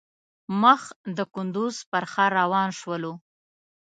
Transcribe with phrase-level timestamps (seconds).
[0.61, 0.81] مخ
[1.17, 3.13] د کندوز پر ښار روان شولو.